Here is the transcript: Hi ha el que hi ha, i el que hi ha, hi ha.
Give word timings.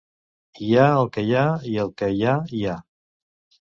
Hi 0.67 0.69
ha 0.77 0.85
el 1.03 1.11
que 1.19 1.25
hi 1.29 1.37
ha, 1.43 1.45
i 1.75 1.77
el 1.87 1.95
que 2.03 2.13
hi 2.19 2.29
ha, 2.33 2.37
hi 2.57 2.67
ha. 2.75 2.83